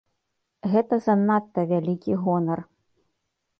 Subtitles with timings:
[0.71, 2.59] Гэта занадта вялікі гонар!